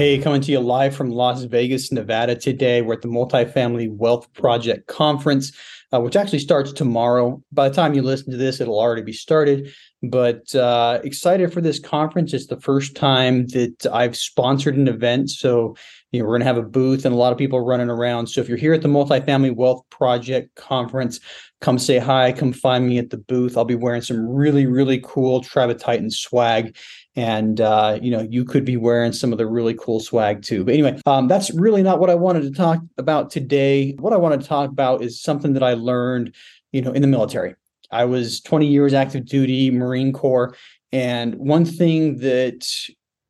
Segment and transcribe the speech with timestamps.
[0.00, 2.80] Hey, coming to you live from Las Vegas, Nevada today.
[2.80, 5.52] We're at the Multifamily Wealth Project Conference,
[5.92, 7.42] uh, which actually starts tomorrow.
[7.52, 9.74] By the time you listen to this, it'll already be started.
[10.02, 12.32] But uh, excited for this conference.
[12.32, 15.28] It's the first time that I've sponsored an event.
[15.28, 15.76] So,
[16.10, 18.28] you know, we're going to have a booth and a lot of people running around.
[18.28, 21.20] So, if you're here at the Multifamily Wealth Project Conference,
[21.60, 23.58] come say hi, come find me at the booth.
[23.58, 26.76] I'll be wearing some really, really cool Tribe Titan swag.
[27.14, 30.64] And, uh, you know, you could be wearing some of the really cool swag too.
[30.64, 33.92] But anyway, um, that's really not what I wanted to talk about today.
[33.98, 36.34] What I want to talk about is something that I learned,
[36.72, 37.54] you know, in the military.
[37.90, 40.54] I was 20 years active duty, Marine Corps.
[40.92, 42.66] And one thing that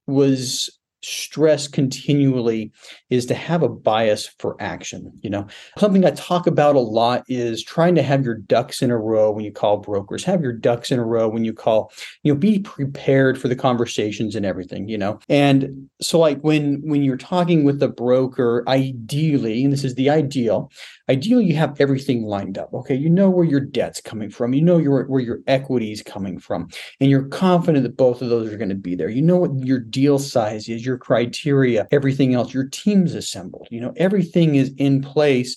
[0.07, 2.73] was stress continually
[3.09, 5.47] is to have a bias for action you know?
[5.79, 9.31] Something i talk about a lot is trying to have your ducks in a row
[9.31, 11.93] when you call brokers have your ducks in a row when you call
[12.23, 15.19] you know be prepared for the conversations and everything you know?
[15.29, 20.11] And so like when when you're talking with the broker ideally and this is the
[20.11, 20.71] ideal
[21.09, 22.95] ideally you have everything lined up okay?
[22.95, 26.39] You know where your debt's coming from you know your, where your equity is coming
[26.39, 26.69] from
[27.01, 29.09] and you're confident that both of those are going to be there.
[29.09, 33.81] You know what your deal size is your criteria everything else your team's assembled you
[33.81, 35.57] know everything is in place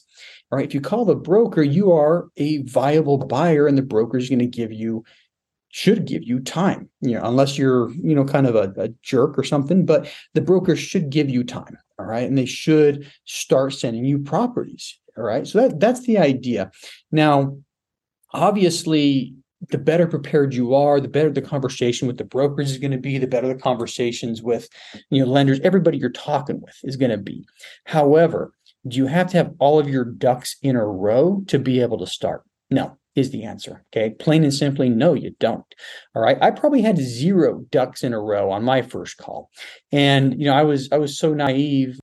[0.51, 4.17] all right if you call the broker you are a viable buyer and the broker
[4.17, 5.03] is going to give you
[5.69, 9.37] should give you time you know unless you're you know kind of a, a jerk
[9.37, 13.73] or something but the broker should give you time all right and they should start
[13.73, 15.45] sending you properties all right.
[15.47, 16.71] So that that's the idea.
[17.11, 17.57] Now,
[18.31, 19.35] obviously,
[19.69, 22.97] the better prepared you are, the better the conversation with the brokers is going to
[22.97, 24.67] be, the better the conversations with
[25.09, 27.45] you know lenders, everybody you're talking with is going to be.
[27.85, 28.53] However,
[28.87, 31.97] do you have to have all of your ducks in a row to be able
[31.99, 32.43] to start?
[32.69, 33.85] No, is the answer.
[33.93, 34.15] Okay.
[34.19, 35.65] Plain and simply, no, you don't.
[36.15, 36.37] All right.
[36.41, 39.49] I probably had zero ducks in a row on my first call.
[39.91, 41.99] And, you know, I was, I was so naive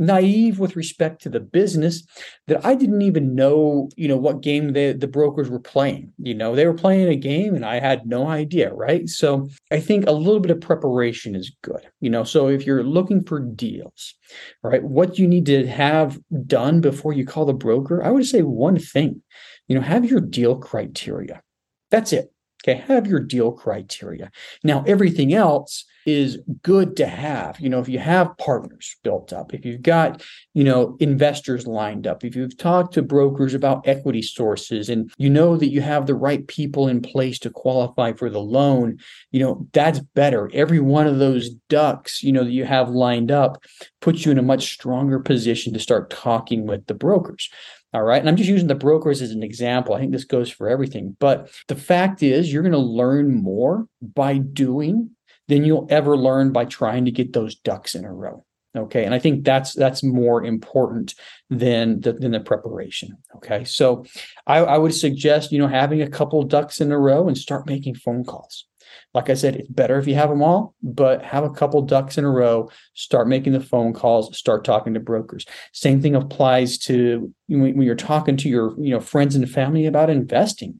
[0.00, 2.04] naive with respect to the business
[2.48, 6.12] that I didn't even know, you know, what game the the brokers were playing.
[6.18, 9.08] You know, they were playing a game and I had no idea, right?
[9.08, 11.86] So I think a little bit of preparation is good.
[12.00, 14.14] You know, so if you're looking for deals,
[14.62, 18.42] right, what you need to have done before you call the broker, I would say
[18.42, 19.22] one thing,
[19.68, 21.42] you know, have your deal criteria.
[21.90, 22.32] That's it.
[22.62, 24.30] Okay, have your deal criteria.
[24.62, 27.58] Now, everything else is good to have.
[27.60, 30.22] You know, if you have partners built up, if you've got,
[30.54, 35.30] you know, investors lined up, if you've talked to brokers about equity sources and you
[35.30, 38.98] know that you have the right people in place to qualify for the loan,
[39.30, 40.50] you know, that's better.
[40.52, 43.62] Every one of those ducks, you know, that you have lined up
[44.00, 47.50] puts you in a much stronger position to start talking with the brokers.
[47.92, 48.20] All right.
[48.20, 49.94] And I'm just using the brokers as an example.
[49.94, 51.16] I think this goes for everything.
[51.18, 55.10] But the fact is, you're going to learn more by doing
[55.48, 58.44] than you'll ever learn by trying to get those ducks in a row.
[58.76, 59.04] Okay.
[59.04, 61.14] And I think that's that's more important
[61.48, 63.18] than the, than the preparation.
[63.34, 63.64] Okay.
[63.64, 64.04] So
[64.46, 67.66] I, I would suggest, you know, having a couple ducks in a row and start
[67.66, 68.66] making phone calls.
[69.12, 72.18] Like I said, it's better if you have them all, but have a couple ducks
[72.18, 75.46] in a row, start making the phone calls, start talking to brokers.
[75.72, 80.10] Same thing applies to when you're talking to your, you know, friends and family about
[80.10, 80.78] investing.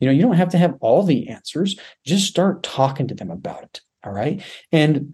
[0.00, 3.30] You know, you don't have to have all the answers, just start talking to them
[3.30, 3.82] about it.
[4.04, 4.42] All right.
[4.72, 5.12] And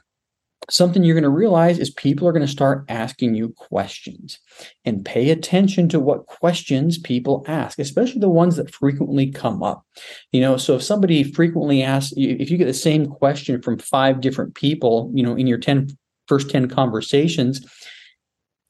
[0.70, 4.38] something you're going to realize is people are going to start asking you questions.
[4.84, 9.84] And pay attention to what questions people ask especially the ones that frequently come up.
[10.32, 14.20] You know so if somebody frequently asks if you get the same question from five
[14.20, 15.88] different people you know in your 10
[16.28, 17.64] first 10 conversations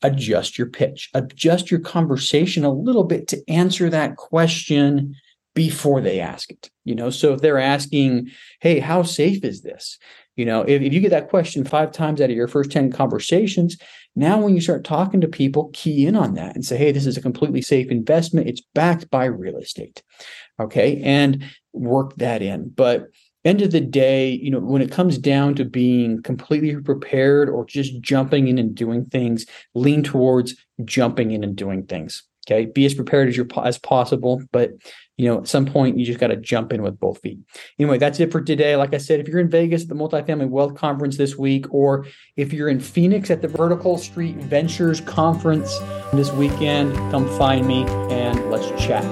[0.04, 1.10] adjust your pitch.
[1.14, 5.16] Adjust your conversation a little bit to answer that question
[5.54, 8.28] before they ask it you know so if they're asking
[8.60, 9.98] hey how safe is this
[10.36, 12.90] you know, if, if you get that question five times out of your first 10
[12.90, 13.76] conversations,
[14.16, 17.06] now when you start talking to people, key in on that and say, hey, this
[17.06, 18.48] is a completely safe investment.
[18.48, 20.02] It's backed by real estate.
[20.60, 21.00] Okay.
[21.02, 22.70] And work that in.
[22.70, 23.08] But
[23.44, 27.64] end of the day, you know, when it comes down to being completely prepared or
[27.64, 30.54] just jumping in and doing things, lean towards
[30.84, 32.22] jumping in and doing things.
[32.46, 32.66] Okay.
[32.66, 34.72] Be as prepared as you as possible, but
[35.16, 37.38] you know, at some point you just got to jump in with both feet.
[37.78, 38.76] Anyway, that's it for today.
[38.76, 42.06] Like I said, if you're in Vegas at the Multifamily Wealth Conference this week, or
[42.36, 45.78] if you're in Phoenix at the Vertical Street Ventures Conference
[46.12, 49.04] this weekend, come find me and let's chat.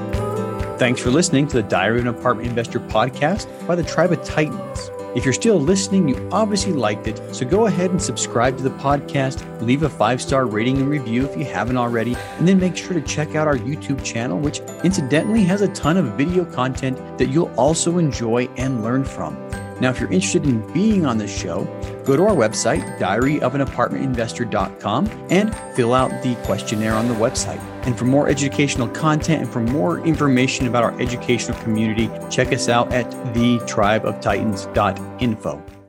[0.78, 4.24] Thanks for listening to the Diary of an Apartment Investor podcast by the Tribe of
[4.24, 4.90] Titans.
[5.14, 8.70] If you're still listening, you obviously liked it, so go ahead and subscribe to the
[8.70, 12.74] podcast, leave a five star rating and review if you haven't already, and then make
[12.74, 16.96] sure to check out our YouTube channel, which incidentally has a ton of video content
[17.18, 19.36] that you'll also enjoy and learn from.
[19.82, 21.64] Now, if you're interested in being on the show,
[22.04, 27.58] go to our website, diaryofanapartmentinvestor.com, and fill out the questionnaire on the website.
[27.84, 32.68] And for more educational content and for more information about our educational community, check us
[32.68, 35.81] out at thetribeoftitans.info.